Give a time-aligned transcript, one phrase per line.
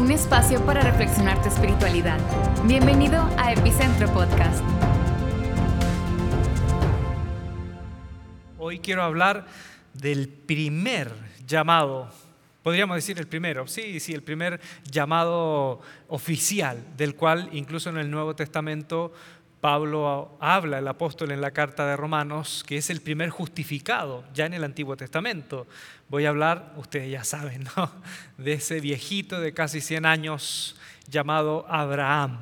[0.00, 2.18] un espacio para reflexionar tu espiritualidad.
[2.64, 4.64] Bienvenido a Epicentro Podcast.
[8.58, 9.44] Hoy quiero hablar
[9.92, 11.12] del primer
[11.46, 12.08] llamado,
[12.62, 14.58] podríamos decir el primero, sí, sí, el primer
[14.90, 19.12] llamado oficial, del cual incluso en el Nuevo Testamento
[19.60, 24.46] Pablo habla, el apóstol en la carta de Romanos, que es el primer justificado ya
[24.46, 25.66] en el Antiguo Testamento.
[26.08, 27.90] Voy a hablar, ustedes ya saben, ¿no?
[28.38, 30.76] de ese viejito de casi 100 años
[31.08, 32.38] llamado Abraham.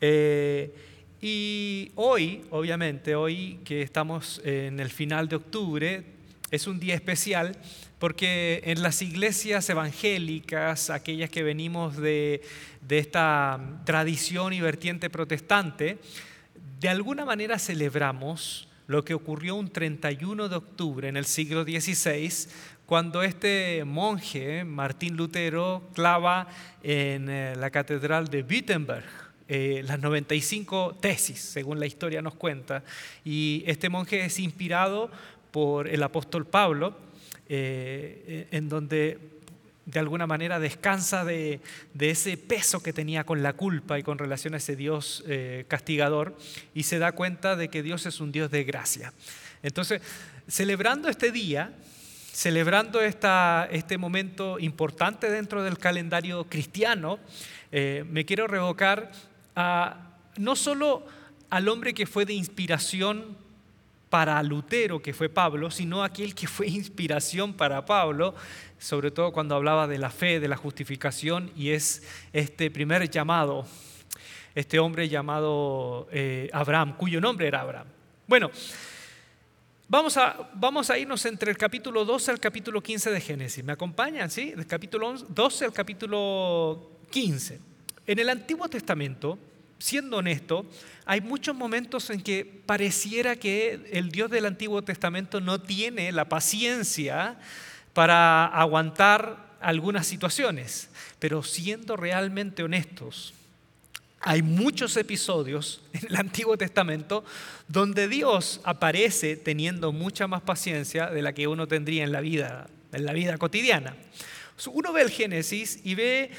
[0.00, 0.72] Eh,
[1.20, 6.04] y hoy, obviamente, hoy que estamos en el final de octubre,
[6.52, 7.56] es un día especial
[7.98, 12.42] porque en las iglesias evangélicas, aquellas que venimos de,
[12.82, 15.98] de esta tradición y vertiente protestante,
[16.84, 22.30] de alguna manera celebramos lo que ocurrió un 31 de octubre en el siglo XVI,
[22.84, 26.46] cuando este monje, Martín Lutero, clava
[26.82, 29.06] en eh, la catedral de Wittenberg
[29.48, 32.84] eh, las 95 tesis, según la historia nos cuenta.
[33.24, 35.10] Y este monje es inspirado
[35.52, 36.98] por el apóstol Pablo,
[37.48, 39.33] eh, en donde
[39.86, 41.60] de alguna manera descansa de,
[41.98, 46.36] ese peso que tenía con la culpa y con relación a ese Dios eh, castigador
[46.74, 49.12] y se da cuenta de que Dios es un Dios de gracia.
[49.62, 50.00] Entonces,
[50.48, 51.72] celebrando este día,
[52.32, 57.18] celebrando este momento importante dentro del calendario cristiano,
[57.70, 59.12] eh, me quiero revocar
[60.36, 61.06] no solo
[61.50, 63.43] al hombre que fue de inspiración
[64.14, 68.32] para Lutero, que fue Pablo, sino aquel que fue inspiración para Pablo,
[68.78, 72.00] sobre todo cuando hablaba de la fe, de la justificación, y es
[72.32, 73.66] este primer llamado,
[74.54, 77.88] este hombre llamado eh, Abraham, cuyo nombre era Abraham.
[78.28, 78.52] Bueno,
[79.88, 83.64] vamos a, vamos a irnos entre el capítulo 12 al capítulo 15 de Génesis.
[83.64, 84.30] ¿Me acompañan?
[84.30, 84.52] ¿Sí?
[84.52, 87.58] Del capítulo 12 al capítulo 15.
[88.06, 89.36] En el Antiguo Testamento,
[89.78, 90.66] siendo honesto,
[91.06, 96.28] hay muchos momentos en que pareciera que el Dios del Antiguo Testamento no tiene la
[96.28, 97.38] paciencia
[97.92, 103.34] para aguantar algunas situaciones, pero siendo realmente honestos,
[104.26, 107.24] hay muchos episodios en el Antiguo Testamento
[107.68, 112.68] donde Dios aparece teniendo mucha más paciencia de la que uno tendría en la vida,
[112.92, 113.94] en la vida cotidiana.
[114.72, 116.30] Uno ve el Génesis y ve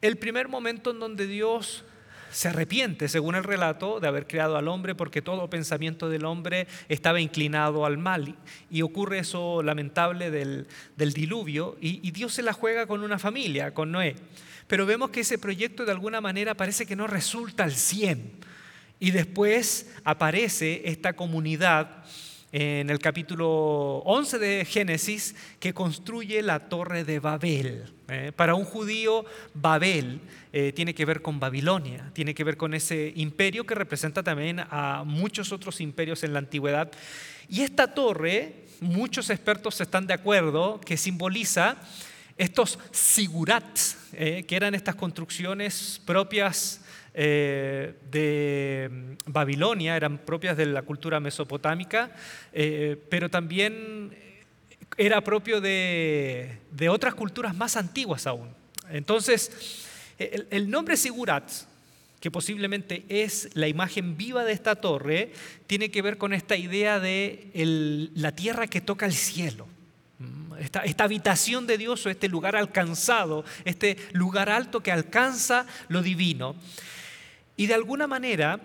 [0.00, 1.84] el primer momento en donde Dios
[2.30, 6.66] se arrepiente, según el relato, de haber creado al hombre porque todo pensamiento del hombre
[6.88, 8.36] estaba inclinado al mal.
[8.70, 13.72] Y ocurre eso lamentable del, diluvio y, y, Dios se la juega con una familia,
[13.74, 14.16] con Noé.
[14.66, 18.32] Pero vemos que ese proyecto de alguna manera parece que no resulta al 100.
[19.00, 22.04] Y después aparece esta comunidad
[22.52, 27.84] en el capítulo 11 de Génesis que construye la torre de Babel.
[28.08, 28.32] ¿eh?
[28.34, 30.20] Para un judío, Babel
[30.52, 34.60] eh, tiene que ver con Babilonia, tiene que ver con ese imperio que representa también
[34.70, 36.90] a muchos otros imperios en la antigüedad.
[37.48, 41.76] Y esta torre, muchos expertos están de acuerdo, que simboliza
[42.38, 44.44] estos sigurats, ¿eh?
[44.46, 46.80] que eran estas construcciones propias
[47.12, 52.12] eh, de Babilonia, eran propias de la cultura mesopotámica,
[52.52, 54.16] eh, pero también
[54.96, 58.48] era propio de, otras culturas más antiguas aún.
[58.88, 59.84] Entonces,
[60.18, 61.50] el, nombre Sigurat,
[62.20, 65.32] que posiblemente es la imagen viva de esta torre,
[65.66, 67.50] tiene que ver con esta idea de
[68.14, 69.66] la tierra que toca el cielo.
[70.58, 76.56] Esta, habitación de Dios o este lugar alcanzado, este lugar alto que alcanza lo divino.
[77.56, 78.60] Y de alguna manera,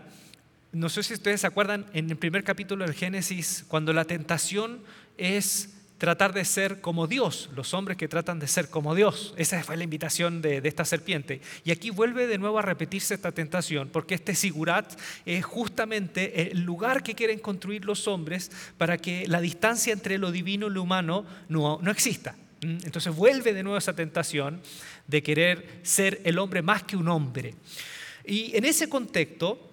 [0.72, 4.84] no sé si ustedes se acuerdan en el primer capítulo del Génesis, cuando la tentación
[5.18, 5.73] es
[6.04, 9.34] tratar de ser como Dios, los hombres que tratan de ser como Dios.
[9.38, 11.40] Esa fue la invitación de, esta serpiente.
[11.64, 16.64] Y aquí vuelve de nuevo a repetirse esta tentación, porque este sigurat es justamente el
[16.66, 20.82] lugar que quieren construir los hombres para que la distancia entre lo divino y lo
[20.82, 22.36] humano no, no exista.
[22.60, 22.80] ¿Mm?
[22.84, 24.62] Entonces vuelve de nuevo esa tentación
[25.08, 27.56] de querer ser el hombre más que un hombre.
[28.26, 29.72] Y en ese contexto,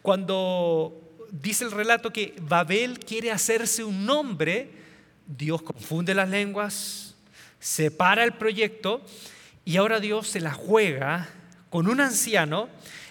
[0.00, 4.81] cuando dice el relato que Babel quiere hacerse un nombre,
[5.26, 7.14] Dios confunde las lenguas,
[7.60, 9.04] separa el proyecto
[9.64, 11.28] y ahora Dios se la juega
[11.70, 12.68] con un anciano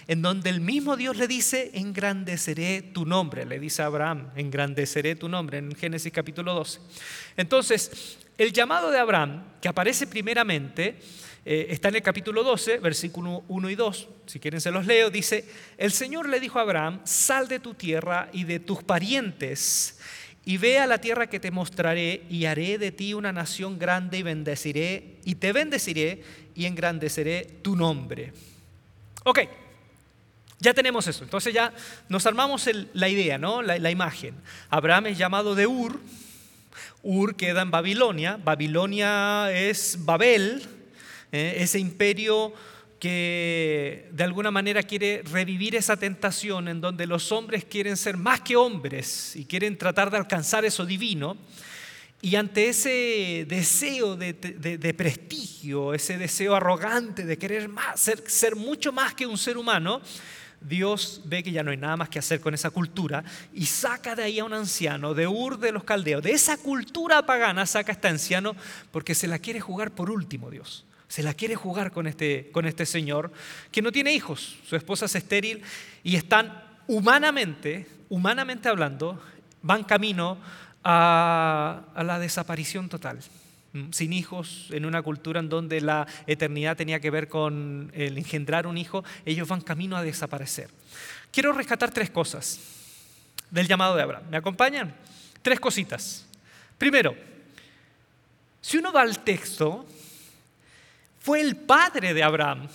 [0.08, 5.14] en donde el mismo Dios le dice, engrandeceré tu nombre, le dice a Abraham, engrandeceré
[5.14, 6.80] tu nombre en Génesis capítulo 12.
[7.36, 10.98] Entonces, el llamado de Abraham, que aparece primeramente,
[11.44, 15.10] eh, está en el capítulo 12, versículo 1 y 2, si quieren se los leo,
[15.10, 15.44] dice,
[15.78, 19.98] el Señor le dijo a Abraham, sal de tu tierra y de tus parientes
[20.44, 24.18] y ve a la tierra que te mostraré y haré de ti una nación grande
[24.18, 26.22] y bendeciré y te bendeciré
[26.54, 28.32] y engrandeceré tu nombre.
[29.24, 29.40] Ok,
[30.58, 31.24] ya tenemos eso.
[31.24, 31.72] Entonces ya
[32.08, 33.62] nos armamos la idea, ¿no?
[33.62, 34.34] La, imagen.
[34.70, 36.00] Abraham es llamado de Ur.
[37.02, 38.38] Ur queda en Babilonia.
[38.42, 40.62] Babilonia es Babel,
[41.32, 41.54] ¿eh?
[41.58, 42.52] ese imperio
[43.02, 48.42] que de alguna manera quiere revivir esa tentación en donde los hombres quieren ser más
[48.42, 51.36] que hombres y quieren tratar de alcanzar eso divino.
[52.20, 59.14] Y ante ese deseo de, prestigio, ese deseo arrogante de querer ser, ser mucho más
[59.14, 60.00] que un ser humano,
[60.60, 64.14] Dios ve que ya no hay nada más que hacer con esa cultura y saca
[64.14, 66.22] de ahí a un anciano de Ur de los Caldeos.
[66.22, 68.54] De esa cultura pagana saca a este anciano
[68.92, 72.64] porque se la quiere jugar por último Dios se la quiere jugar con este, con
[72.64, 73.30] este señor
[73.70, 75.60] que no tiene hijos, su esposa es estéril
[76.02, 79.22] y están humanamente, humanamente hablando,
[79.60, 80.38] van camino
[80.82, 83.18] a, la desaparición total
[83.90, 88.66] sin hijos, en una cultura en donde la eternidad tenía que ver con el engendrar
[88.66, 90.70] un hijo, ellos van camino a desaparecer.
[91.30, 92.58] Quiero rescatar tres cosas
[93.50, 94.24] del llamado de Abraham.
[94.30, 94.94] ¿Me acompañan?
[95.42, 96.26] Tres cositas.
[96.78, 97.14] Primero,
[98.62, 99.86] si uno va al texto,
[101.22, 102.66] fue el padre de Abraham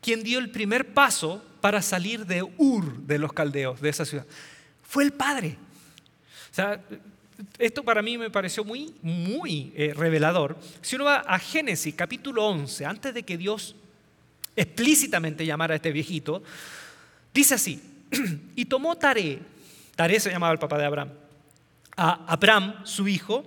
[0.00, 4.26] quien dio el primer paso para salir de Ur de los caldeos, de esa ciudad.
[4.82, 5.58] Fue el padre.
[6.50, 6.82] O sea,
[7.58, 10.58] esto para mí me pareció muy, muy eh, revelador.
[10.80, 13.76] Si uno va a Génesis capítulo 11, antes de que Dios
[14.56, 16.42] explícitamente llamara a este viejito,
[17.34, 17.82] dice así,
[18.56, 19.40] y tomó Taré,
[19.94, 21.10] Taré se llamaba el papá de Abraham,
[21.98, 23.44] a Abraham, su hijo,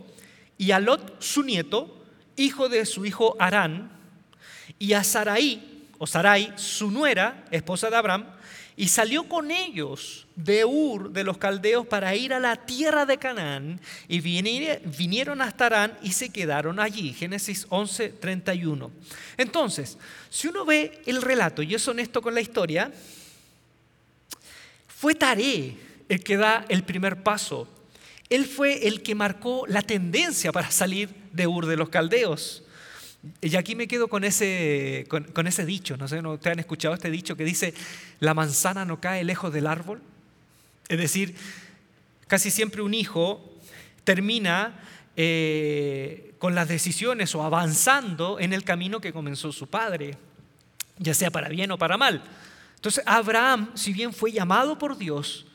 [0.60, 2.03] y a Lot, su nieto,
[2.36, 3.92] hijo de su hijo Arán,
[4.80, 8.26] y a Sarai, o Sarai, su nuera, esposa de Abraham,
[8.76, 13.18] y salió con ellos de Ur de los caldeos para ir a la tierra de
[13.18, 17.14] Canaán, y vinieron hasta Arán y se quedaron allí.
[17.14, 18.92] Génesis 11, 31.
[19.38, 19.98] Entonces,
[20.30, 22.92] si uno ve el relato y es honesto con la historia,
[24.88, 25.78] fue Taré
[26.10, 27.68] el que da el primer paso
[28.34, 32.64] él fue el que marcó la tendencia para salir de Ur de los Caldeos.
[33.42, 36.94] Y aquí me quedo con ese, con, ese dicho, no sé, ¿no ¿ustedes han escuchado
[36.94, 37.74] este dicho que dice,
[38.20, 40.02] la manzana no cae lejos del árbol?
[40.90, 41.36] Es decir,
[42.28, 43.54] casi siempre un hijo
[44.04, 44.80] termina
[45.16, 50.18] eh, con las decisiones o avanzando en el camino que comenzó su padre,
[50.98, 52.22] ya sea para bien o para mal.
[52.76, 55.46] Entonces, Abraham, si bien fue llamado por Dios,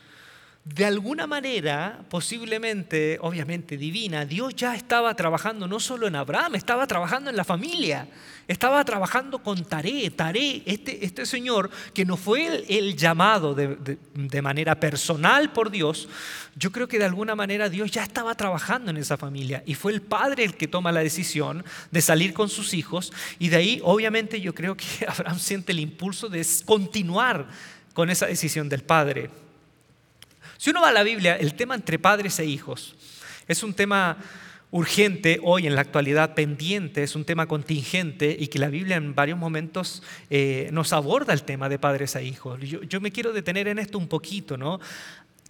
[0.74, 6.86] de alguna manera, posiblemente, obviamente divina, Dios ya estaba trabajando no solo en Abraham, estaba
[6.86, 8.06] trabajando en la familia,
[8.46, 10.10] estaba trabajando con Taré.
[10.10, 16.08] Taré, este, este señor que no fue el, llamado de, de, manera personal por Dios,
[16.54, 19.92] yo creo que de alguna manera Dios ya estaba trabajando en esa familia y fue
[19.92, 23.80] el padre el que toma la decisión de salir con sus hijos y de ahí,
[23.84, 27.48] obviamente, yo creo que Abraham siente el impulso de continuar
[27.94, 29.30] con esa decisión del padre.
[30.58, 32.96] Si uno va a la Biblia, el tema entre padres e hijos
[33.46, 34.18] es un tema
[34.72, 39.14] urgente hoy en la actualidad, pendiente, es un tema contingente y que la Biblia en
[39.14, 42.58] varios momentos eh, nos aborda el tema de padres e hijos.
[42.60, 44.80] Yo, me quiero detener en esto un poquito, ¿no?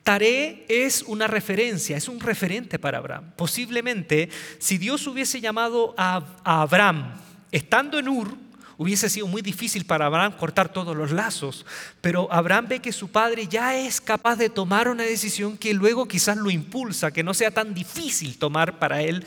[0.03, 3.33] Taré es una referencia, es un referente para Abraham.
[3.35, 4.29] Posiblemente,
[4.59, 7.15] si Dios hubiese llamado a, a Abraham
[7.51, 8.37] estando en Ur,
[8.81, 11.67] Hubiese sido muy difícil para Abraham cortar todos los lazos,
[12.01, 16.07] pero Abraham ve que su padre ya es capaz de tomar una decisión que luego
[16.07, 19.25] quizás lo impulsa, que no sea tan difícil tomar para él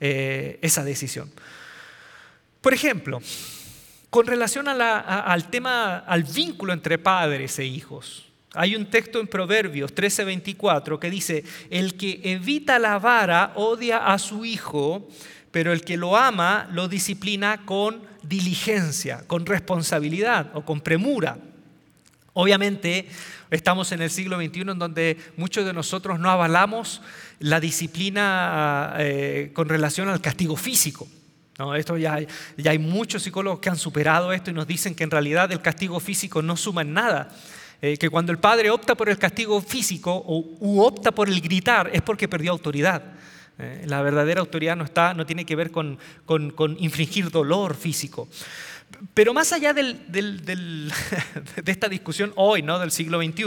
[0.00, 1.30] eh, esa decisión.
[2.62, 3.20] Por ejemplo,
[4.08, 8.24] con relación al tema, al vínculo entre padres e hijos.
[8.54, 14.18] Hay un texto en Proverbios 13:24 que dice, el que evita la vara odia a
[14.18, 15.08] su hijo,
[15.54, 21.38] pero el que lo ama lo disciplina con diligencia, con responsabilidad o con premura.
[22.32, 23.06] Obviamente
[23.52, 27.02] estamos en el siglo XXI en donde muchos de nosotros no avalamos
[27.38, 31.06] la disciplina eh, con relación al castigo físico.
[31.56, 32.18] No, esto ya
[32.56, 35.62] ya hay muchos psicólogos que han superado esto y nos dicen que en realidad el
[35.62, 37.28] castigo físico no suma en nada.
[37.80, 41.40] Eh, que cuando el padre opta por el castigo físico o, u opta por el
[41.40, 43.14] gritar es porque perdió autoridad.
[43.56, 45.98] Eh, la verdadera autoridad no, está, no tiene que ver con,
[46.78, 48.28] infringir dolor físico.
[49.12, 50.90] Pero más allá de
[51.64, 52.78] esta discusión hoy, ¿no?
[52.78, 53.44] del siglo XXI,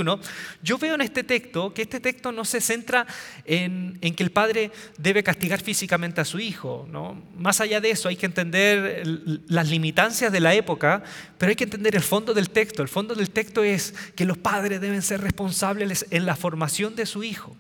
[0.62, 3.06] yo veo en este texto que este texto no se centra
[3.46, 6.88] en, que el padre debe castigar físicamente a su hijo.
[6.90, 7.22] ¿no?
[7.38, 9.04] Más allá de eso hay que entender
[9.48, 11.04] las limitancias de la época,
[11.38, 12.82] pero hay que entender el fondo del texto.
[12.82, 17.06] El fondo del texto es que los padres deben ser responsables en la formación de
[17.06, 17.56] su hijo.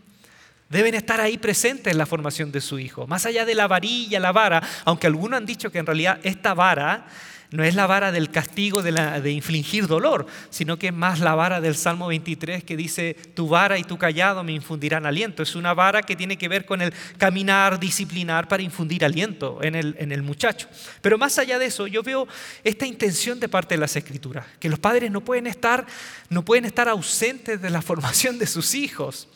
[0.69, 4.19] Deben estar ahí presentes en la formación de su hijo, más allá de la varilla,
[4.19, 7.07] la vara, aunque algunos han dicho que en realidad esta vara
[7.51, 11.33] no es la vara del castigo de, de, infligir dolor, sino que es más la
[11.35, 15.43] vara del Salmo 23 que dice, tu vara y tu callado me infundirán aliento.
[15.43, 19.75] Es una vara que tiene que ver con el caminar, disciplinar para infundir aliento en
[19.75, 20.67] el, en el muchacho.
[21.01, 22.27] Pero más allá de eso, yo veo
[22.63, 25.85] esta intención de parte de las escrituras, que los padres no pueden estar,
[26.29, 29.29] no pueden estar ausentes de la formación de sus hijos.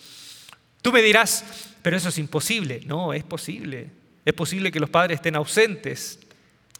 [0.81, 1.43] Tú me dirás,
[1.81, 2.81] pero eso es imposible.
[2.85, 3.89] No, es posible.
[4.25, 6.19] Es posible que los padres estén ausentes.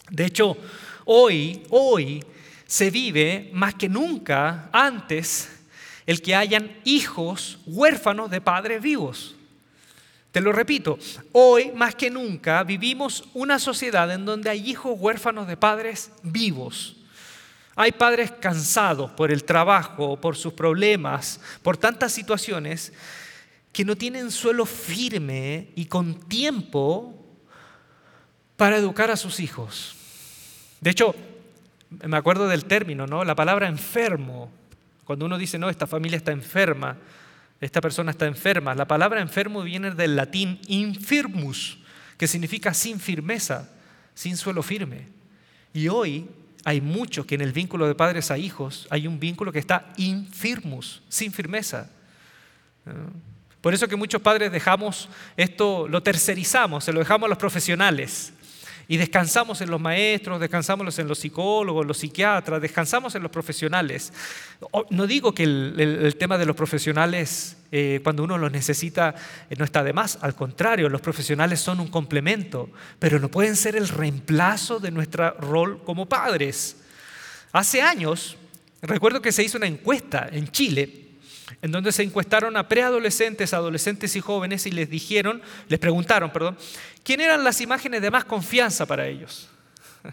[0.09, 0.57] De hecho,
[1.05, 2.23] hoy, hoy
[2.65, 5.49] se vive más que nunca antes
[6.05, 9.35] el que hayan hijos huérfanos de padres vivos.
[10.31, 10.97] Te lo repito,
[11.33, 16.95] hoy más que nunca vivimos una sociedad en donde hay hijos huérfanos de padres vivos.
[17.75, 22.93] Hay padres cansados por el trabajo, por sus problemas, por tantas situaciones
[23.71, 27.15] que no tienen suelo firme y con tiempo
[28.57, 29.95] para educar a sus hijos.
[30.81, 31.15] De hecho,
[32.05, 33.23] me acuerdo del término, ¿no?
[33.23, 34.51] La palabra enfermo.
[35.05, 36.97] Cuando uno dice, no, esta familia está enferma,
[37.59, 38.75] esta persona está enferma.
[38.75, 41.79] La palabra enfermo viene del latín infirmus,
[42.17, 43.69] que significa sin firmeza,
[44.13, 45.07] sin suelo firme.
[45.73, 46.27] Y hoy
[46.63, 49.93] hay muchos que en el vínculo de padres a hijos hay un vínculo que está
[49.97, 51.89] infirmus, sin firmeza.
[53.61, 58.33] Por eso que muchos padres dejamos esto, lo tercerizamos, se lo dejamos a los profesionales.
[58.87, 64.11] Y descansamos en los maestros, descansamos en los psicólogos, los psiquiatras, descansamos en los profesionales.
[64.89, 69.15] No digo que el, tema de los profesionales, eh, cuando uno los necesita,
[69.49, 70.17] eh, no está de más.
[70.21, 75.35] Al contrario, los profesionales son un complemento, pero no pueden ser el reemplazo de nuestro
[75.39, 76.77] rol como padres.
[77.53, 78.35] Hace años,
[78.81, 81.10] recuerdo que se hizo una encuesta en Chile
[81.61, 86.57] en donde se encuestaron a preadolescentes, adolescentes y jóvenes y les dijeron, les preguntaron, perdón,
[87.03, 89.49] quién eran las imágenes de más confianza para ellos.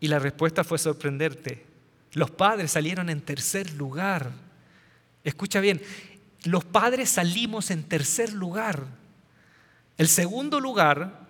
[0.00, 1.66] Y la respuesta fue sorprenderte.
[2.12, 4.30] Los padres salieron en tercer lugar.
[5.24, 5.82] Escucha bien,
[6.44, 8.84] los padres salimos en tercer lugar.
[9.96, 11.26] El segundo lugar,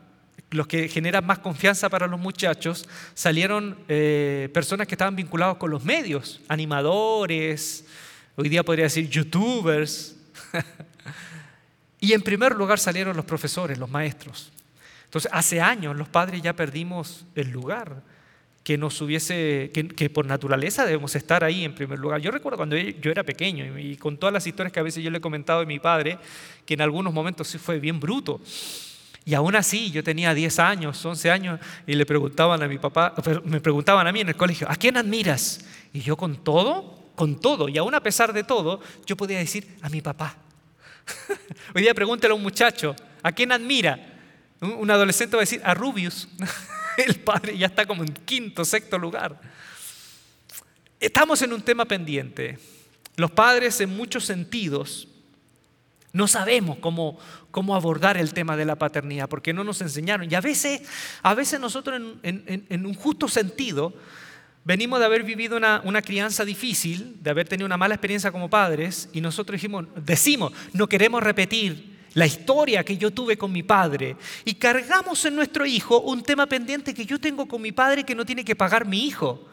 [0.50, 5.70] los que generan más confianza para los muchachos, salieron eh, personas que estaban vinculados con
[5.70, 7.86] los medios, animadores,
[8.38, 10.16] hoy día podría decir youtubers.
[12.00, 14.52] y en primer lugar salieron los profesores, los maestros.
[15.06, 18.00] Entonces, hace años los padres ya perdimos el lugar
[18.62, 22.20] que nos hubiese, que, por naturaleza debemos estar ahí en primer lugar.
[22.20, 25.10] Yo recuerdo cuando yo era pequeño y, con todas las historias que a veces yo
[25.10, 26.18] le he comentado de mi padre,
[26.64, 28.40] que en algunos momentos sí fue bien bruto.
[29.24, 33.14] Y aún así, yo tenía 10 años, 11 años, y le preguntaban a mi papá,
[33.44, 35.66] me preguntaban a mí en el colegio, ¿a quién admiras?
[35.92, 39.76] Y yo con todo, con todo, y aún a pesar de todo, yo podía decir
[39.82, 40.36] a mi papá.
[41.74, 42.94] Hoy día pregúntale a un muchacho,
[43.24, 44.20] ¿a quién admira?
[44.60, 46.28] Un adolescente va a decir a Rubius.
[46.96, 49.40] El padre ya está como en quinto, sexto lugar.
[51.00, 52.56] Estamos en un tema pendiente.
[53.16, 55.08] Los padres en muchos sentidos
[56.12, 57.18] no sabemos cómo,
[57.50, 60.30] cómo abordar el tema de la paternidad porque no nos enseñaron.
[60.30, 60.82] Y a veces,
[61.22, 63.92] a veces nosotros en un justo sentido
[64.64, 69.08] venimos de haber vivido una, crianza difícil, de haber tenido una mala experiencia como padres,
[69.12, 74.16] y nosotros dijimos, decimos, no queremos repetir la historia que yo tuve con mi padre,
[74.44, 78.14] y cargamos en nuestro hijo un tema pendiente que yo tengo con mi padre que
[78.14, 79.48] no tiene que pagar mi hijo.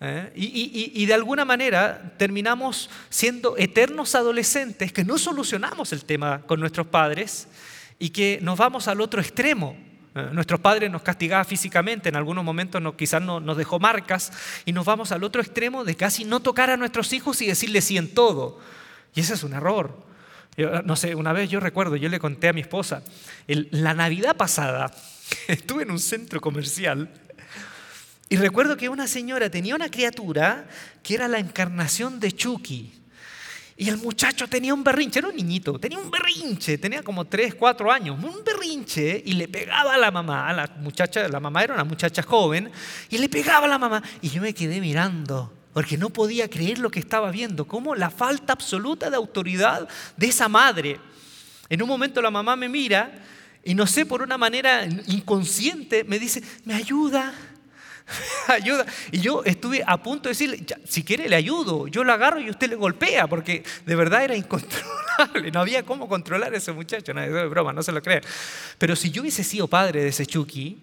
[0.00, 0.32] ¿eh?
[0.34, 6.60] Y, y de alguna manera terminamos siendo eternos adolescentes que no solucionamos el tema con
[6.60, 7.48] nuestros padres
[7.98, 9.76] y que nos vamos al otro extremo.
[10.14, 14.32] Eh, nuestros padres nos castigaban físicamente, en algunos momentos quizás nos dejó marcas
[14.64, 17.84] y nos vamos al otro extremo de casi no tocar a nuestros hijos y decirles
[17.84, 18.60] sí en todo.
[19.14, 19.96] Y ese es un error.
[20.84, 23.02] no sé, una vez yo recuerdo, yo le conté a mi esposa,
[23.46, 24.92] la Navidad pasada
[25.48, 27.10] estuve en un centro comercial
[28.28, 30.66] y recuerdo que una señora tenía una criatura
[31.02, 33.03] que era la encarnación de Chucky.
[33.76, 37.56] Y el muchacho tenía un berrinche, era un niñito, tenía un berrinche, tenía como 3,
[37.56, 41.74] 4 años, un berrinche y le pegaba a la mamá, la muchacha, la mamá era
[41.74, 42.70] una muchacha joven,
[43.10, 44.00] y le pegaba a la mamá.
[44.22, 48.10] Y yo me quedé mirando, porque no podía creer lo que estaba viendo, como la
[48.10, 51.00] falta absoluta de autoridad de esa madre.
[51.68, 53.24] En un momento la mamá me mira
[53.64, 57.34] y no sé, por una manera inconsciente, me dice, me ayuda,
[58.48, 58.86] ayuda.
[59.10, 62.50] Y yo estuve a punto de decirle, si quiere le ayudo, yo lo agarro y
[62.50, 67.14] usted le golpea, porque de verdad era incontrolable, no había cómo controlar a ese muchacho,
[67.14, 68.20] no, es broma, no se lo cree.
[68.78, 70.78] Pero si yo hubiese sido padre de ese Chucky,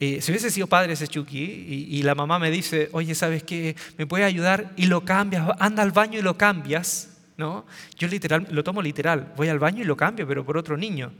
[0.00, 3.76] eh, si hubiese sido padre ese Chucky y, la mamá me dice, oye, ¿sabes qué?
[3.98, 4.72] ¿Me puede ayudar?
[4.76, 7.08] Y lo cambias, anda al baño y lo cambias.
[7.36, 7.64] ¿no?
[7.96, 11.12] Yo literal, lo tomo literal, voy al baño y lo cambio, pero por otro niño.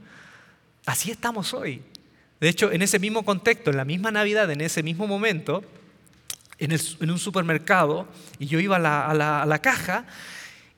[0.85, 1.81] Así estamos hoy.
[2.43, 5.63] De hecho, en ese mismo contexto, en la misma Navidad, en ese mismo momento,
[6.57, 6.73] en,
[7.09, 8.05] un supermercado,
[8.37, 10.05] y yo iba a la, caja,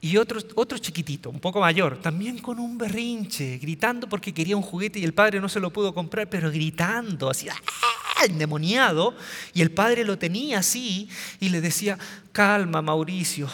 [0.06, 4.62] y otro, otro chiquitito, un poco mayor, también con un berrinche, gritando porque quería un
[4.62, 7.56] juguete y el padre no se lo pudo comprar, pero gritando, así, ¡ah!
[8.24, 9.16] endemoniado,
[9.52, 11.10] y el padre lo tenía así
[11.40, 11.98] y le decía,
[12.32, 13.50] calma Mauricio,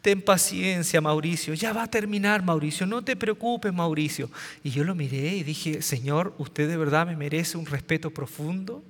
[0.00, 4.30] ten paciencia Mauricio, ya va a terminar Mauricio, no te preocupes Mauricio.
[4.64, 8.82] Y yo lo miré y dije, Señor, usted de verdad me merece un respeto profundo,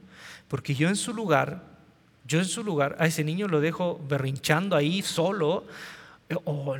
[0.47, 1.65] porque yo en su lugar,
[2.25, 5.67] yo en su lugar, a ese niño lo dejo berrinchando ahí solo,
[6.45, 6.77] o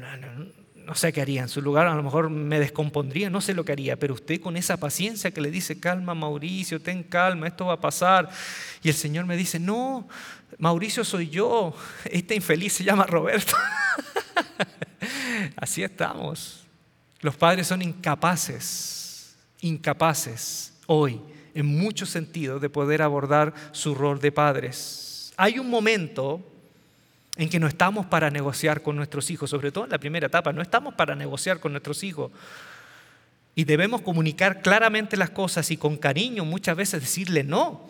[0.91, 3.65] no sé qué haría, en su lugar a lo mejor me descompondría, no sé lo
[3.65, 7.67] que haría, pero usted con esa paciencia que le dice, calma Mauricio, ten calma, esto
[7.67, 8.29] va a pasar.
[8.83, 10.09] Y el Señor me dice, no,
[10.59, 11.77] Mauricio soy yo,
[12.07, 13.55] este infeliz se llama Roberto.
[15.57, 16.65] Así estamos.
[17.21, 21.21] Los padres son incapaces, incapaces hoy,
[21.55, 25.33] en muchos sentidos, de poder abordar su rol de padres.
[25.37, 26.50] Hay un momento
[27.37, 30.53] en que no estamos para negociar con nuestros hijos, sobre todo en la primera etapa,
[30.53, 32.33] no estamos para negociar con nuestros hijos.
[33.55, 37.89] Y debemos comunicar claramente las cosas y con cariño muchas veces decirle no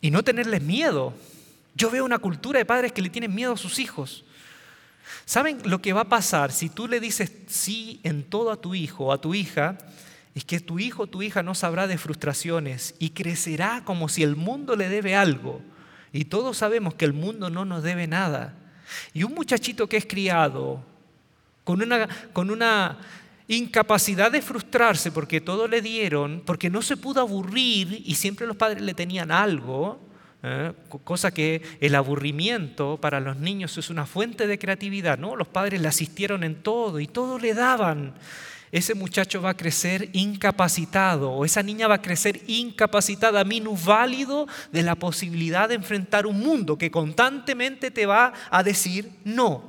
[0.00, 1.14] y no tenerles miedo.
[1.74, 4.24] Yo veo una cultura de padres que le tienen miedo a sus hijos.
[5.24, 8.74] ¿Saben lo que va a pasar si tú le dices sí en todo a tu
[8.74, 9.78] hijo o a tu hija?
[10.34, 14.22] Es que tu hijo o tu hija no sabrá de frustraciones y crecerá como si
[14.22, 15.62] el mundo le debe algo
[16.14, 18.54] y todos sabemos que el mundo no nos debe nada.
[19.12, 20.80] Y un muchachito que es criado
[21.64, 22.98] con una, con una
[23.48, 28.56] incapacidad de frustrarse porque todo le dieron, porque no se pudo aburrir y siempre los
[28.56, 29.98] padres le tenían algo,
[30.44, 30.72] ¿eh?
[31.02, 35.34] cosa que el aburrimiento para los niños es una fuente de creatividad, ¿no?
[35.34, 38.14] Los padres le asistieron en todo y todo le daban
[38.74, 44.82] ese muchacho va a crecer incapacitado o esa niña va a crecer incapacitada, minusválido de
[44.82, 49.62] la posibilidad de enfrentar un mundo que constantemente te va a decir no.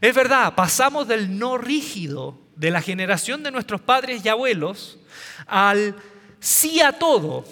[0.00, 5.00] Es verdad, pasamos del no rígido de la generación de nuestros padres y abuelos
[5.48, 5.96] al
[6.38, 7.44] sí a todo.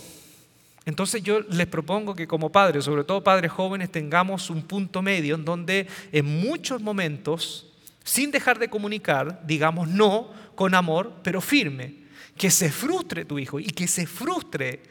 [0.84, 5.34] Entonces yo les propongo que como padres, sobre todo padres jóvenes, tengamos un punto medio
[5.34, 7.73] en donde en muchos momentos
[8.04, 12.04] sin dejar de comunicar, digamos no con amor, pero firme.
[12.36, 14.82] Que se frustre tu hijo y que se frustre,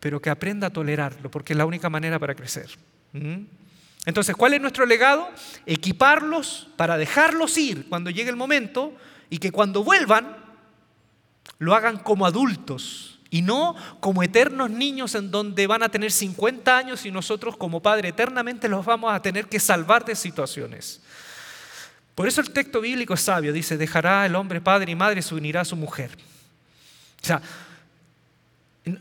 [0.00, 2.68] pero que aprenda a tolerarlo, porque es la única manera para crecer.
[3.12, 3.44] ¿Mm?
[4.06, 5.28] Entonces, ¿cuál es nuestro legado?
[5.66, 8.92] Equiparlos para dejarlos ir cuando llegue el momento
[9.30, 10.36] y que cuando vuelvan
[11.58, 16.76] lo hagan como adultos y no como eternos niños en donde van a tener 50
[16.76, 21.02] años y nosotros como padre eternamente los vamos a tener que salvar de situaciones.
[22.18, 25.22] Por eso el texto bíblico es sabio, dice, dejará el hombre padre y madre y
[25.22, 26.10] se unirá a su mujer.
[27.22, 27.40] O sea,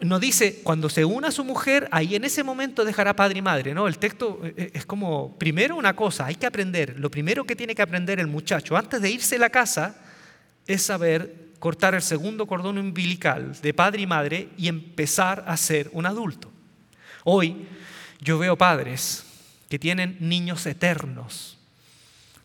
[0.02, 3.42] no dice, cuando se una a su mujer, ahí en ese momento dejará padre y
[3.42, 3.74] madre.
[3.74, 7.44] No, el texto eh, eh, es como, primero una cosa, hay que aprender, lo primero
[7.44, 9.96] que tiene que aprender el muchacho antes de irse a la casa
[10.68, 15.90] es saber cortar el segundo cordón umbilical de padre y madre y empezar a ser
[15.92, 16.52] un adulto.
[17.24, 17.66] Hoy
[18.22, 19.26] yo veo padres
[19.70, 21.57] que tienen niños eternos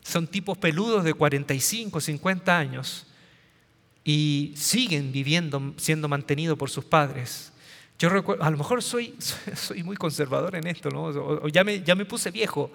[0.03, 3.07] son tipos peludos de 45, 50 años
[4.03, 7.51] y siguen viviendo, siendo mantenidos por sus padres.
[7.97, 9.15] Yo recuerdo, a lo mejor soy,
[9.55, 11.03] soy muy conservador en esto, ¿no?
[11.03, 12.71] o, ya, me, ya me puse viejo,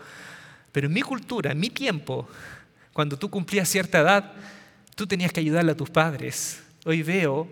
[0.73, 2.27] pero en mi cultura, en mi tiempo,
[2.93, 4.33] cuando tú cumplías cierta edad,
[4.95, 6.63] tú tenías que ayudarle a tus padres.
[6.85, 7.47] Hoy veo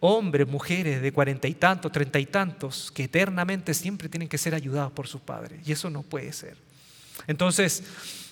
[0.00, 4.54] hombres, mujeres de cuarenta y tantos, treinta y tantos, que eternamente siempre tienen que ser
[4.54, 5.66] ayudados por sus padres.
[5.66, 6.56] Y eso no puede ser.
[7.26, 7.82] Entonces,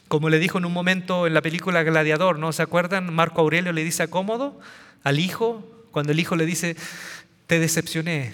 [0.08, 3.12] como le dijo en un momento en la película Gladiador, ¿no se acuerdan?
[3.12, 4.60] Marco Aurelio le dice a Cómodo,
[5.02, 6.76] al hijo, cuando el hijo le dice,
[7.46, 8.32] te decepcioné.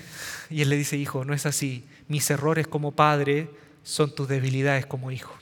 [0.50, 1.85] Y él le dice, hijo, no es así.
[2.09, 3.48] Mis errores como padre
[3.83, 5.37] son tus debilidades como hijo.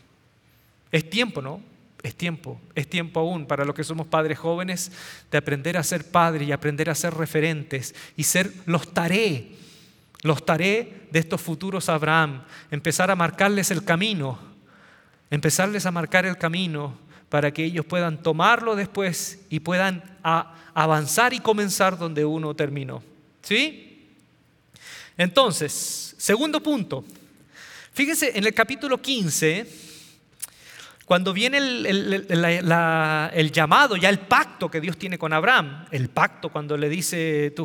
[0.92, 1.62] Es tiempo, ¿no?
[2.02, 4.92] Es tiempo, es tiempo aún para los que somos padres jóvenes
[5.32, 9.48] de aprender a ser padres y aprender a ser referentes y ser los taré,
[10.22, 14.38] los taré de estos futuros Abraham, empezar a marcarles el camino
[15.30, 16.96] empezarles a marcar el camino
[17.28, 20.02] para que ellos puedan tomarlo después y puedan
[20.74, 23.02] avanzar y comenzar donde uno terminó.
[23.42, 24.06] ¿Sí?
[25.16, 27.04] Entonces, segundo punto.
[27.92, 29.87] Fíjense en el capítulo 15
[31.08, 36.76] cuando viene el, llamado, ya el pacto que Dios tiene con Abraham, el pacto cuando
[36.76, 37.64] le dice tu,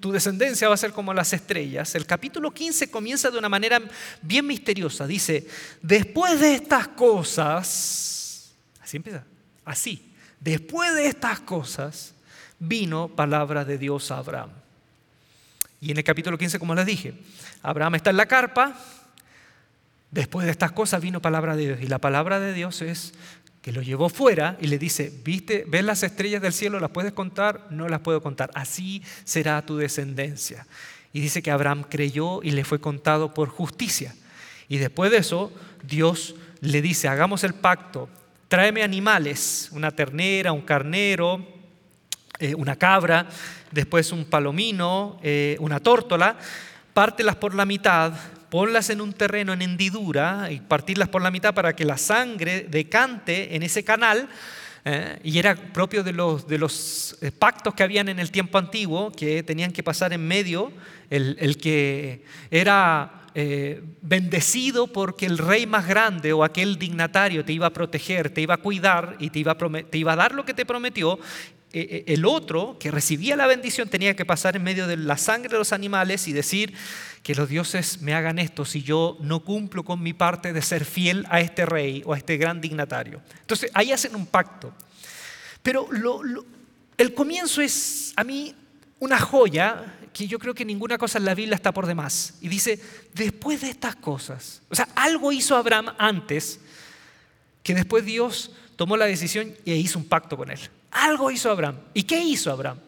[0.00, 3.80] tu, descendencia va a ser como las estrellas, el capítulo 15 comienza de una manera
[4.22, 5.06] bien misteriosa.
[5.06, 5.46] Dice,
[5.82, 8.52] después de estas cosas,
[8.82, 9.24] así empieza,
[9.64, 12.12] Así, después de estas cosas,
[12.58, 14.50] vino palabra de Dios a Abraham.
[15.80, 17.14] Y en el capítulo 15, como les dije,
[17.62, 18.76] Abraham está en la carpa,
[20.12, 21.80] después de estas cosas vino palabra de Dios.
[21.82, 23.14] Y la palabra de Dios es
[23.60, 25.64] que lo llevó fuera y le dice, ¿viste?
[25.66, 26.78] ¿Ves las estrellas del cielo?
[26.78, 27.66] ¿Las puedes contar?
[27.70, 28.50] No las puedo contar.
[28.54, 30.66] Así será tu descendencia.
[31.12, 34.14] Y dice que Abraham creyó y le fue contado por justicia.
[34.68, 38.08] Y después de eso, Dios le dice, hagamos el pacto,
[38.48, 41.46] tráeme animales, una ternera, un carnero,
[42.38, 43.28] eh, una cabra,
[43.70, 46.36] después un palomino, eh, una tórtola,
[46.94, 48.12] pártelas por la mitad,
[48.52, 52.66] ponlas en un terreno en hendidura y partirlas por la mitad para que la sangre
[52.68, 54.28] decante en ese canal.
[54.84, 59.10] Eh, y era propio de los, de los pactos que habían en el tiempo antiguo,
[59.10, 60.70] que tenían que pasar en medio,
[61.08, 67.54] el, el que era eh, bendecido porque el rey más grande o aquel dignatario te
[67.54, 70.34] iba a proteger, te iba a cuidar y te iba a, te iba a dar
[70.34, 74.56] lo que te prometió, eh, eh, el otro que recibía la bendición tenía que pasar
[74.56, 76.74] en medio de la sangre de los animales y decir
[77.22, 80.84] que los dioses me hagan esto si yo no cumplo con mi parte de ser
[80.84, 83.22] fiel a este rey o a este gran dignatario.
[83.40, 84.74] Entonces ahí hacen un pacto.
[85.62, 85.88] Pero
[86.98, 88.54] el comienzo es a mí
[88.98, 92.34] una joya que yo creo que ninguna cosa en la Biblia está por demás.
[92.40, 92.78] Y dice,
[93.14, 96.60] después de estas cosas, o sea, algo hizo Abraham antes,
[97.62, 100.60] que después Dios tomó la decisión y hizo un pacto con él.
[100.92, 101.78] Algo hizo Abraham.
[101.94, 102.78] ¿Y qué hizo Abraham?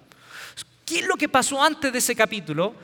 [0.84, 2.74] ¿Qué es lo que pasó antes de ese capítulo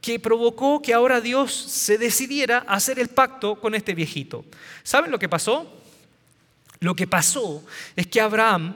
[0.00, 4.44] que provocó que ahora Dios se decidiera a hacer el pacto con este viejito?
[4.82, 5.80] ¿Saben lo que pasó?
[6.80, 8.74] Lo que pasó es que Abraham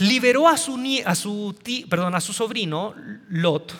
[0.00, 1.56] liberó a su, a su,
[1.88, 2.94] perdón, a su sobrino
[3.30, 3.74] Lot,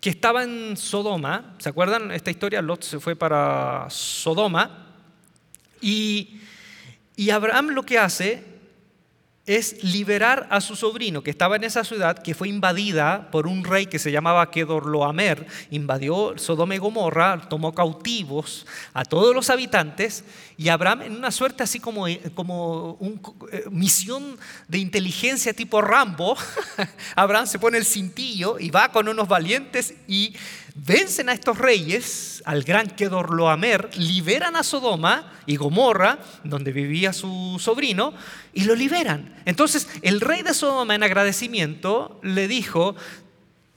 [0.00, 1.56] que estaba en Sodoma.
[1.58, 2.62] ¿Se acuerdan esta historia?
[2.62, 4.88] Lot se fue para Sodoma.
[5.82, 6.40] Y,
[7.16, 8.53] y Abraham lo que hace
[9.46, 13.62] es liberar a su sobrino que estaba en esa ciudad que fue invadida por un
[13.62, 20.24] rey que se llamaba Kedorloamer, invadió Sodoma y Gomorra, tomó cautivos a todos los habitantes
[20.56, 23.20] y Abraham en una suerte así como, como una
[23.52, 26.36] eh, misión de inteligencia tipo Rambo,
[27.14, 30.34] Abraham se pone el cintillo y va con unos valientes y
[30.74, 37.58] vencen a estos reyes, al gran Kedorloamer, liberan a Sodoma y Gomorra, donde vivía su
[37.60, 38.12] sobrino,
[38.52, 39.33] y lo liberan.
[39.44, 42.96] Entonces el rey de Sodoma en agradecimiento le dijo,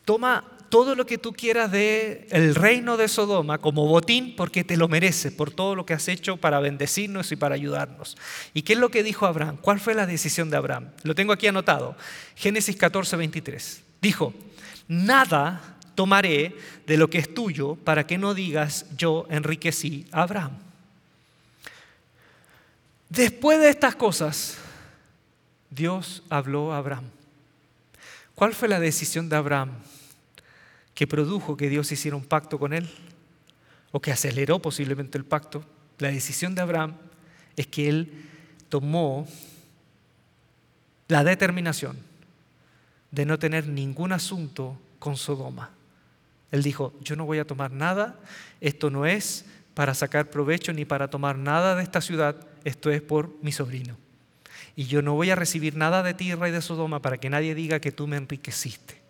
[0.06, 4.78] toma todo lo que tú quieras de el reino de Sodoma como botín porque te
[4.78, 8.18] lo mereces por todo lo que has hecho para bendecirnos y para ayudarnos.
[8.54, 9.58] ¿Y qué es lo que dijo Abraham?
[9.62, 10.90] ¿Cuál fue la decisión de Abraham?
[11.04, 11.96] Lo tengo aquí anotado.
[12.36, 13.82] Génesis 14, 23.
[14.02, 14.34] Dijo,
[14.88, 20.52] nada tomaré de lo que es tuyo para que no digas yo enriquecí a Abraham.
[23.10, 24.58] Después de estas cosas,
[25.70, 27.06] Dios habló a Abraham.
[28.36, 29.72] ¿Cuál fue la decisión de Abraham
[30.94, 32.90] que produjo que Dios hiciera un pacto con él?
[33.92, 35.64] ¿O que aceleró posiblemente el pacto?
[35.98, 36.94] La decisión de Abraham
[37.56, 38.12] es que él
[38.70, 39.28] tomó
[41.08, 41.98] la determinación
[43.12, 45.72] de no tener ningún asunto con Sodoma.
[46.52, 48.20] Él dijo, yo no voy a tomar nada,
[48.62, 53.02] esto no es para sacar provecho ni para tomar nada de esta ciudad, esto es
[53.02, 53.98] por mi sobrino.
[54.78, 57.56] Y yo no voy a recibir nada de ti, rey de Sodoma, para que nadie
[57.56, 59.02] diga que tú me enriqueciste.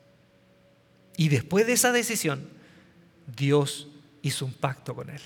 [1.17, 2.47] Y después de esa decisión,
[3.35, 3.89] Dios
[4.21, 5.19] hizo un pacto con él.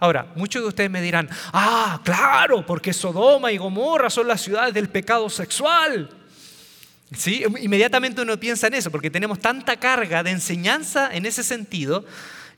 [0.00, 4.74] Ahora, muchos de ustedes me dirán, ah, claro, porque Sodoma y Gomorra son las ciudades
[4.74, 6.10] del pecado sexual.
[7.16, 7.44] ¿Sí?
[7.60, 12.04] Inmediatamente uno piensa en eso, porque tenemos tanta carga de enseñanza en ese sentido.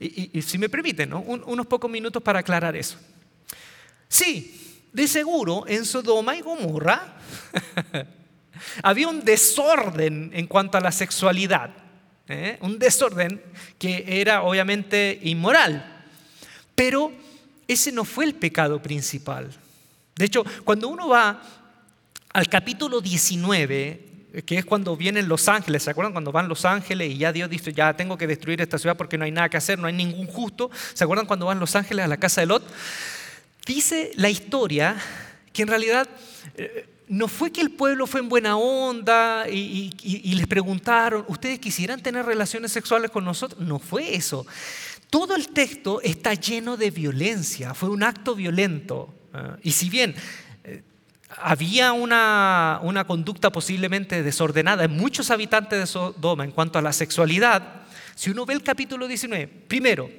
[0.00, 2.96] Y, si me permiten, unos pocos minutos para aclarar eso.
[4.08, 7.16] Sí, de seguro en Sodoma y Gomorra
[8.82, 11.70] había un desorden en cuanto a la sexualidad.
[12.28, 12.58] ¿eh?
[12.60, 13.42] Un desorden
[13.78, 16.04] que era obviamente inmoral.
[16.74, 17.12] Pero
[17.66, 19.50] ese no fue el pecado principal.
[20.16, 21.42] De hecho, cuando uno va
[22.32, 24.08] al capítulo 19
[24.44, 27.48] que es cuando vienen los ángeles, ¿se acuerdan cuando van los ángeles y ya Dios
[27.48, 29.94] dice, ya tengo que destruir esta ciudad porque no hay nada que hacer, no hay
[29.94, 30.70] ningún justo?
[30.92, 32.62] ¿Se acuerdan cuando van los ángeles a la casa de Lot?
[33.68, 34.96] Dice la historia
[35.52, 36.08] que en realidad
[36.56, 41.58] eh, no fue que el pueblo fue en buena onda y, y les preguntaron, ¿ustedes
[41.58, 43.60] quisieran tener relaciones sexuales con nosotros?
[43.60, 44.46] No fue eso.
[45.10, 49.14] Todo el texto está lleno de violencia, fue un acto violento.
[49.34, 49.58] ¿ah?
[49.62, 50.14] Y si bien
[51.36, 57.82] había una, conducta posiblemente desordenada en muchos habitantes de Sodoma en cuanto a la sexualidad.
[58.14, 60.10] Si uno ve el capítulo 19, primero,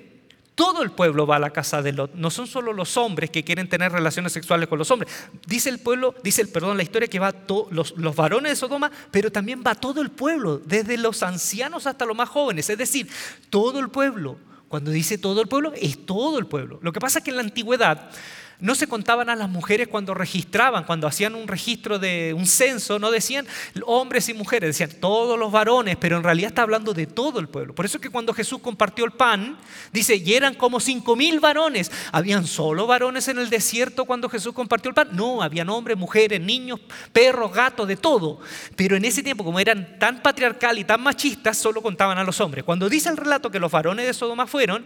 [0.59, 2.15] todo el pueblo va a la casa de Lot.
[2.15, 5.09] No son solo los hombres que quieren tener relaciones sexuales con los hombres.
[5.47, 7.33] Dice el pueblo, dice el perdón, la historia que va
[7.71, 12.05] los, los varones de Sodoma, pero también va todo el pueblo, desde los ancianos hasta
[12.05, 12.69] los más jóvenes.
[12.69, 13.07] Es decir,
[13.49, 14.35] todo el pueblo.
[14.67, 16.77] Cuando dice todo el pueblo, es todo el pueblo.
[16.81, 18.11] Lo que pasa es que en la antigüedad
[18.59, 22.99] no se contaban a las mujeres cuando registraban, cuando hacían un registro de un censo,
[22.99, 23.47] no decían
[23.85, 27.47] hombres y mujeres, decían todos los varones, pero en realidad está hablando de todo el
[27.47, 27.73] pueblo.
[27.73, 29.57] Por eso es que cuando Jesús compartió el pan,
[29.93, 31.91] dice, y eran como cinco mil varones.
[32.11, 35.09] ¿Habían solo varones en el desierto cuando Jesús compartió el pan?
[35.11, 36.79] No, habían hombres, mujeres, niños,
[37.13, 38.39] perros, gatos, de todo.
[38.75, 42.39] Pero en ese tiempo, como eran tan patriarcal y tan machistas, solo contaban a los
[42.41, 42.63] hombres.
[42.63, 44.85] Cuando dice el relato que los varones de Sodoma fueron,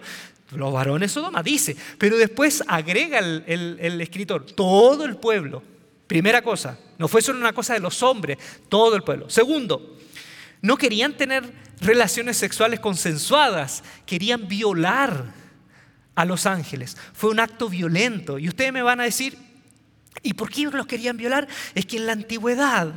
[0.51, 3.43] los varones de Sodoma, dice, pero después agrega el,
[4.01, 5.63] escritor, todo el pueblo.
[6.07, 8.37] Primera cosa, no fue solo una cosa de los hombres,
[8.69, 9.29] todo el pueblo.
[9.29, 9.97] Segundo,
[10.61, 11.43] no querían tener
[11.81, 15.33] relaciones sexuales consensuadas, querían violar
[16.15, 16.97] a los ángeles.
[17.13, 18.37] Fue un acto violento.
[18.37, 19.37] Y ustedes me van a decir,
[20.21, 21.47] ¿y por qué los querían violar?
[21.73, 22.93] Es que en la antigüedad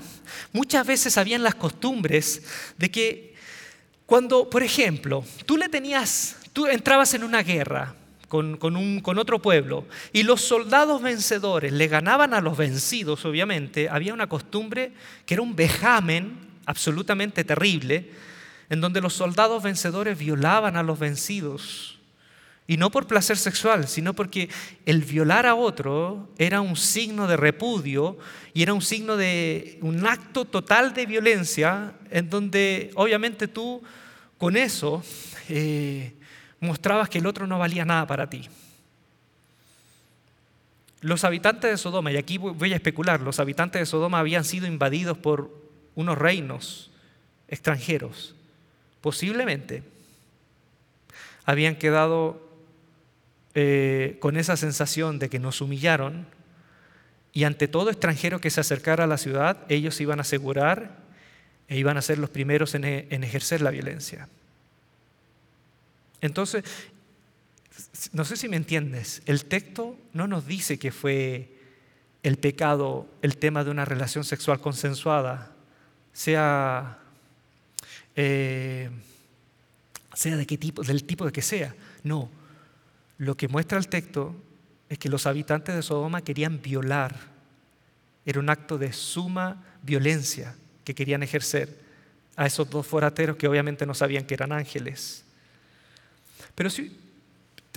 [0.52, 2.42] muchas veces habían las costumbres
[2.76, 3.34] de que
[4.04, 7.94] cuando, por ejemplo, tú le tenías Tú entrabas en una guerra
[8.28, 14.14] con, con, otro pueblo y los soldados vencedores le ganaban a los vencidos, obviamente, había
[14.14, 14.92] una costumbre
[15.24, 18.10] que era un vejamen absolutamente terrible,
[18.68, 21.92] en donde los soldados vencedores violaban a los vencidos.
[22.68, 24.48] Y no por placer sexual, sino porque
[24.86, 28.18] el violar a otro era un signo de repudio
[28.54, 33.82] y era un signo de un acto total de violencia, en donde obviamente tú
[34.36, 35.04] con eso
[35.48, 36.15] eh,
[36.66, 38.48] mostrabas que el otro no valía nada para ti.
[41.00, 44.66] Los habitantes de Sodoma, y aquí voy a especular, los habitantes de Sodoma habían sido
[44.66, 45.50] invadidos por
[45.94, 46.90] unos reinos
[47.48, 48.34] extranjeros.
[49.00, 49.82] Posiblemente
[51.44, 52.40] habían quedado
[53.54, 56.26] eh, con esa sensación de que nos humillaron
[57.32, 60.96] y ante todo extranjero que se acercara a la ciudad, ellos iban a asegurar
[61.68, 64.28] e iban a ser los primeros en ejercer la violencia.
[66.26, 66.64] Entonces,
[68.12, 71.56] no sé si me entiendes, el texto no nos dice que fue
[72.22, 75.52] el pecado el tema de una relación sexual consensuada,
[76.12, 76.98] sea,
[78.16, 78.90] eh,
[80.14, 81.74] sea de qué tipo, del tipo de que sea.
[82.02, 82.30] No,
[83.18, 84.34] lo que muestra el texto
[84.88, 87.14] es que los habitantes de Sodoma querían violar.
[88.24, 91.78] Era un acto de suma violencia que querían ejercer
[92.34, 95.25] a esos dos forateros que obviamente no sabían que eran ángeles.
[96.56, 96.98] Pero sí,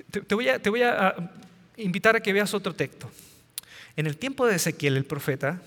[0.10, 1.14] te, voy, a, te voy a
[1.78, 3.12] invitar a que veas otro texto.
[3.96, 5.62] En el tiempo de Ezequiel, el profeta,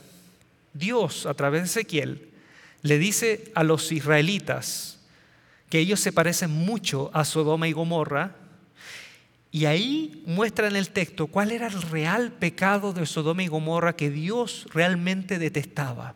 [0.72, 2.30] Dios a través de Ezequiel
[2.82, 4.98] le dice a los israelitas
[5.68, 8.36] que ellos se parecen mucho a Sodoma y Gomorra,
[9.50, 13.94] y ahí muestra en el texto cuál era el real pecado de Sodoma y Gomorra
[13.94, 16.14] que Dios realmente detestaba.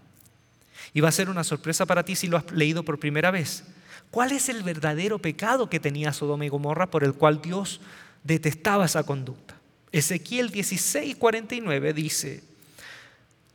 [0.94, 3.64] Y va a ser una sorpresa para ti si lo has leído por primera vez.
[4.10, 7.80] ¿Cuál es el verdadero pecado que tenía Sodoma y Gomorra por el cual Dios
[8.24, 9.56] detestaba esa conducta?
[9.92, 12.42] Ezequiel 16, 49 dice,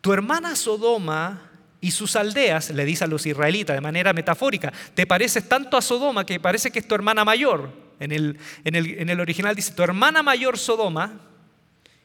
[0.01, 5.07] tu hermana Sodoma y sus aldeas, le dice a los israelitas de manera metafórica, te
[5.07, 7.71] pareces tanto a Sodoma que parece que es tu hermana mayor.
[7.99, 11.19] En el, en el, en el original dice, tu hermana mayor Sodoma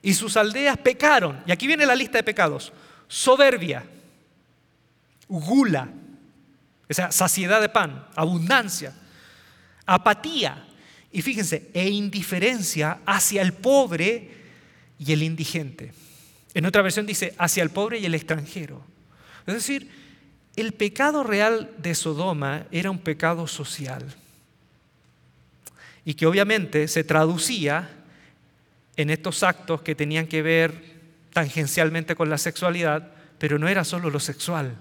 [0.02, 1.42] y sus aldeas pecaron.
[1.46, 2.72] Y aquí viene la lista de pecados.
[3.08, 3.84] Soberbia,
[5.28, 5.88] gula,
[6.88, 8.92] esa saciedad de pan, abundancia,
[9.86, 10.66] apatía
[11.12, 14.30] y fíjense, e indiferencia hacia el pobre
[14.98, 15.92] y el indigente.
[16.54, 18.82] En otra versión dice hacia el pobre y el extranjero.
[19.46, 19.90] Es decir,
[20.56, 24.04] el pecado real de Sodoma era un pecado social
[26.04, 27.90] y que obviamente se traducía
[28.96, 30.96] en estos actos que tenían que ver
[31.32, 34.76] tangencialmente con la sexualidad, pero no era solo lo sexual.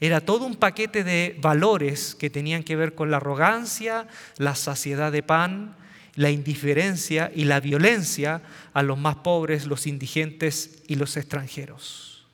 [0.00, 4.06] Era todo un paquete de valores que tenían que ver con la arrogancia,
[4.36, 5.74] la saciedad de pan,
[6.16, 12.26] la indiferencia y la violencia a los más pobres, los indigentes y los extranjeros.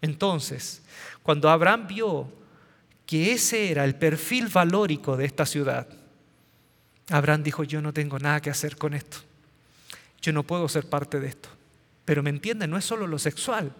[0.00, 0.82] Entonces,
[1.22, 2.32] cuando Abraham vio
[3.06, 5.88] que ese era el perfil valórico de esta ciudad,
[7.08, 9.18] Abraham dijo, yo no tengo nada que hacer con esto.
[10.20, 11.48] Yo no puedo ser parte de esto.
[12.04, 13.72] Pero me entienden, no es solo lo sexual,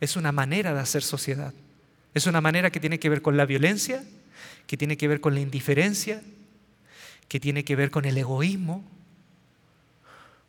[0.00, 1.54] es una manera de hacer sociedad.
[2.16, 4.02] Es una manera que tiene que ver con la violencia,
[4.66, 6.22] que tiene que ver con la indiferencia,
[7.28, 8.82] que tiene que ver con el egoísmo.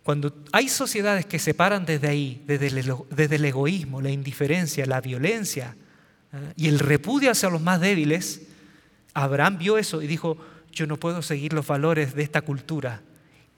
[0.01, 2.67] Cuando hay sociedades que se paran desde ahí, desde
[3.36, 5.75] el, egoísmo, la indiferencia, la violencia
[6.32, 6.53] ¿eh?
[6.56, 8.43] y el repudio hacia los más débiles,
[9.13, 10.38] Abraham vio eso y dijo,
[10.71, 13.01] yo no puedo seguir los valores de esta cultura.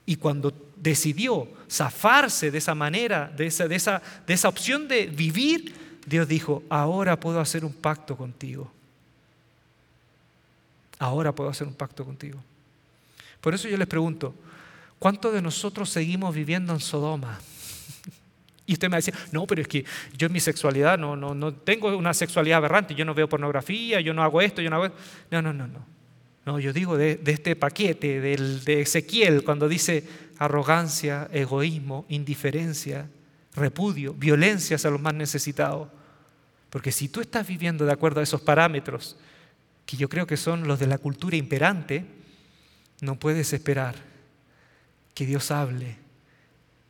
[0.04, 7.20] Y cuando decidió zafarse de esa manera, de esa opción de vivir, Dios dijo, ahora
[7.20, 8.68] puedo hacer un pacto contigo.
[10.98, 12.42] Ahora puedo hacer un pacto contigo.
[13.40, 14.34] Por eso yo les pregunto,
[14.98, 17.38] ¿cuántos de nosotros seguimos viviendo en Sodoma?
[18.66, 19.84] Y usted me decía, no, pero es que
[20.16, 24.00] yo en mi sexualidad no, no, no tengo una sexualidad aberrante, yo no veo pornografía,
[24.00, 24.98] yo no hago esto, yo no hago esto.
[25.32, 25.84] No, no, no, no.
[26.46, 30.04] No, yo digo de, este paquete de Ezequiel cuando dice
[30.38, 33.08] arrogancia, egoísmo, indiferencia,
[33.56, 35.88] repudio, violencia a los más necesitados.
[36.70, 39.16] Porque si tú estás viviendo de acuerdo a esos parámetros,
[39.84, 42.06] que yo creo que son los de la cultura imperante,
[43.00, 43.96] no puedes esperar
[45.14, 45.96] que Dios hable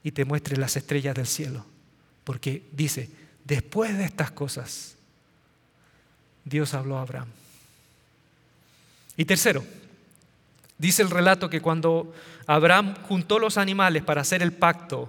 [0.04, 1.64] y te muestre las estrellas del cielo.
[2.24, 3.10] Porque dice,
[3.44, 4.96] después de estas cosas,
[6.44, 7.28] Dios habló a Abraham.
[9.16, 9.64] Y tercero,
[10.78, 12.14] dice el relato que cuando
[12.46, 15.08] Abraham juntó los animales para hacer el pacto,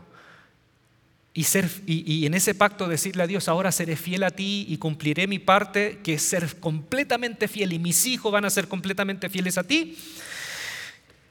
[1.33, 4.77] y, ser, y, en ese pacto decirle a Dios, ahora seré fiel a ti y
[4.77, 9.29] cumpliré mi parte, que es ser completamente fiel y mis hijos van a ser completamente
[9.29, 9.97] fieles a ti,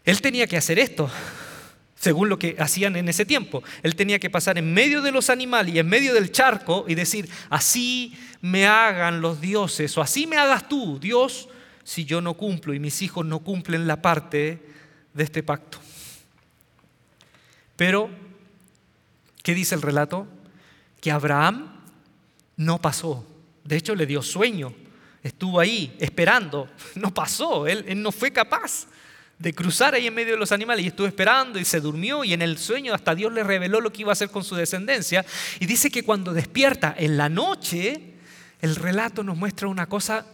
[0.04, 1.10] él tenía que hacer esto,
[1.96, 3.62] según lo que hacían en ese tiempo.
[3.82, 6.94] Él tenía que pasar en medio de los animales y en medio del charco y
[6.94, 11.50] decir, así me hagan los dioses o así me hagas tú, Dios,
[11.84, 14.62] si yo no cumplo y mis hijos no cumplen la parte
[15.12, 15.78] de este pacto.
[17.76, 18.29] Pero,
[19.42, 20.26] ¿qué dice el relato?
[21.00, 21.80] Que Abraham
[22.56, 23.26] no pasó.
[23.64, 24.74] De hecho, le dio sueño.
[25.22, 26.68] Estuvo ahí esperando.
[26.94, 27.66] No pasó.
[27.66, 28.86] Él, no fue capaz
[29.38, 32.34] de cruzar ahí en medio de los animales y estuvo esperando y se durmió y
[32.34, 35.24] en el sueño hasta Dios le reveló lo que iba a hacer con su descendencia.
[35.58, 38.14] Y dice que cuando despierta en la noche,
[38.60, 40.26] el relato nos muestra una cosa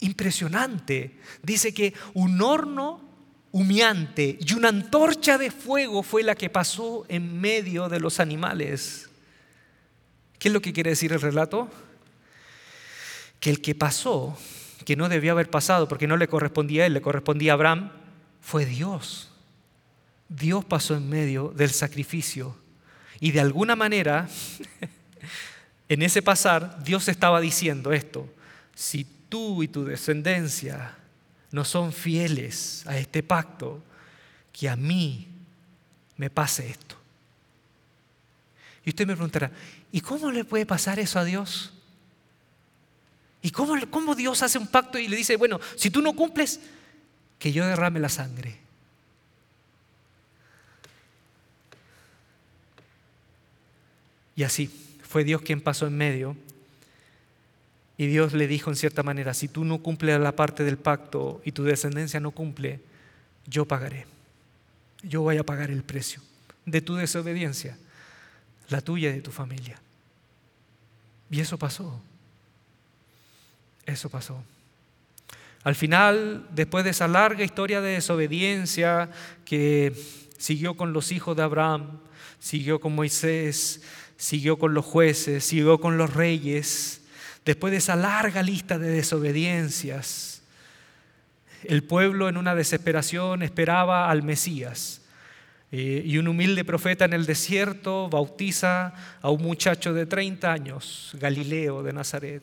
[0.00, 1.18] impresionante.
[1.42, 3.11] Dice que un horno
[3.52, 9.08] humeante y una antorcha de fuego fue la que pasó en medio de los animales.
[10.38, 11.70] ¿Qué es lo que quiere decir el relato?
[13.38, 14.36] Que el que pasó,
[14.84, 17.92] que no debió haber pasado porque no le correspondía a él, le correspondía a Abraham,
[18.40, 19.30] fue Dios.
[20.28, 22.56] Dios pasó en medio del sacrificio.
[23.20, 24.28] Y de alguna manera,
[25.88, 28.28] en ese pasar, Dios estaba diciendo esto,
[28.74, 30.96] si tú y tu descendencia
[31.52, 33.82] no son fieles a este pacto,
[34.52, 35.28] que a mí
[36.16, 36.96] me pase esto.
[38.84, 39.52] Y usted me preguntará,
[39.92, 41.72] ¿y cómo le puede pasar eso a Dios?
[43.42, 46.60] ¿Y cómo, cómo, Dios hace un pacto y le dice, bueno, si tú no cumples,
[47.38, 48.58] que yo derrame la sangre?
[54.34, 54.68] Y así
[55.06, 56.36] fue Dios quien pasó en medio
[58.02, 61.40] y Dios le dijo en cierta manera, si tú no cumples la parte del pacto
[61.44, 62.80] y tu descendencia no cumple,
[63.46, 64.06] yo pagaré.
[65.04, 66.20] Yo voy a pagar el precio
[66.66, 67.78] de tu desobediencia,
[68.70, 69.80] la tuya y de tu familia.
[71.30, 72.02] Y eso pasó.
[73.86, 74.42] Eso pasó.
[75.62, 79.10] Al final, después de esa larga historia de desobediencia
[79.44, 79.94] que
[80.38, 82.00] siguió con los hijos de Abraham,
[82.40, 83.82] siguió con Moisés,
[84.16, 87.01] siguió con los jueces, siguió con los reyes,
[87.44, 90.42] Después de esa larga lista de desobediencias,
[91.64, 95.02] el pueblo en una desesperación esperaba al Mesías.
[95.74, 101.12] Eh, y un humilde profeta en el desierto bautiza a un muchacho de 30 años,
[101.18, 102.42] Galileo de Nazaret.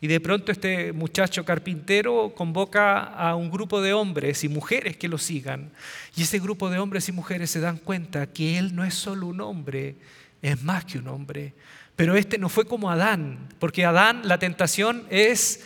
[0.00, 5.06] Y de pronto este muchacho carpintero convoca a un grupo de hombres y mujeres que
[5.06, 5.70] lo sigan.
[6.16, 9.28] Y ese grupo de hombres y mujeres se dan cuenta que él no es solo
[9.28, 9.94] un hombre,
[10.42, 11.54] es más que un hombre.
[11.96, 15.60] Pero este no fue como Adán, porque Adán la tentación es,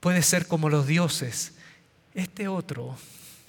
[0.00, 1.54] puede ser como los dioses.
[2.14, 2.96] Este otro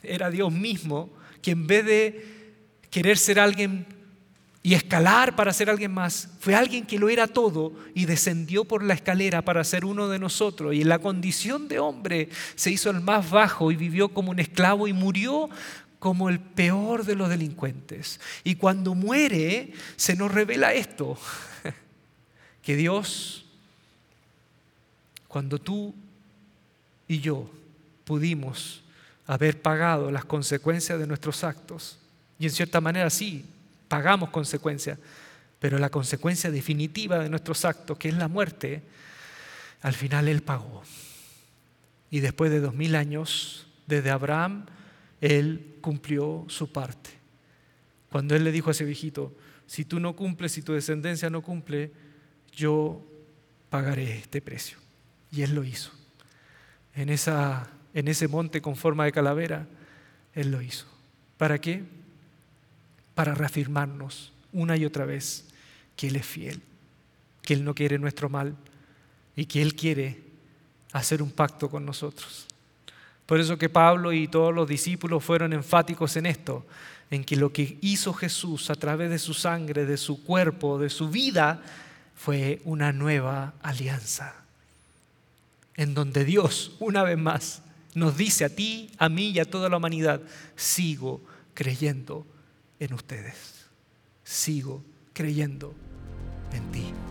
[0.03, 1.09] era Dios mismo,
[1.41, 2.53] que en vez de
[2.89, 3.85] querer ser alguien
[4.63, 8.83] y escalar para ser alguien más, fue alguien que lo era todo y descendió por
[8.83, 10.75] la escalera para ser uno de nosotros.
[10.75, 14.39] Y en la condición de hombre se hizo el más bajo y vivió como un
[14.39, 15.49] esclavo y murió
[15.97, 18.19] como el peor de los delincuentes.
[18.43, 21.17] Y cuando muere se nos revela esto
[22.61, 23.45] que Dios,
[25.27, 25.93] cuando tú
[27.07, 27.49] y yo
[28.05, 28.81] pudimos
[29.25, 31.97] haber pagado las consecuencias de nuestros actos,
[32.37, 33.45] y en cierta manera sí,
[33.87, 34.97] pagamos consecuencias,
[35.59, 38.81] pero la consecuencia definitiva de nuestros actos, que es la muerte,
[39.81, 40.83] al final Él pagó.
[42.09, 44.65] Y después de dos mil años, desde Abraham,
[45.21, 47.11] Él cumplió su parte.
[48.09, 49.33] Cuando Él le dijo a ese viejito,
[49.67, 51.91] si tú no cumples, si tu descendencia no cumple,
[52.51, 53.01] yo
[53.69, 54.77] pagaré este precio.
[55.31, 55.91] Y Él lo hizo.
[56.93, 59.67] En, esa, en ese monte con forma de calavera,
[60.33, 60.85] Él lo hizo.
[61.37, 61.83] ¿Para qué?
[63.15, 65.45] para reafirmarnos una y otra vez
[65.95, 66.61] que Él es fiel,
[67.41, 68.55] que Él no quiere nuestro mal
[69.35, 70.23] y que Él quiere
[70.91, 72.47] hacer un pacto con nosotros.
[73.25, 76.65] Por eso que Pablo y todos los discípulos fueron enfáticos en esto,
[77.09, 80.89] en que lo que hizo Jesús a través de su sangre, de su cuerpo, de
[80.89, 81.61] su vida,
[82.23, 84.35] fue una nueva alianza,
[85.75, 87.63] en donde Dios, una vez más,
[87.95, 90.21] nos dice a ti, a mí y a toda la humanidad,
[90.55, 91.23] sigo
[91.55, 92.27] creyendo
[92.79, 93.65] en ustedes,
[94.23, 95.73] sigo creyendo
[96.53, 97.10] en ti.